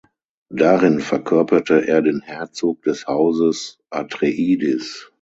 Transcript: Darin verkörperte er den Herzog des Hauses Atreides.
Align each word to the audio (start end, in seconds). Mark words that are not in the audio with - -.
Darin 0.49 0.99
verkörperte 0.99 1.87
er 1.87 2.01
den 2.01 2.21
Herzog 2.21 2.81
des 2.81 3.05
Hauses 3.05 3.77
Atreides. 3.91 5.07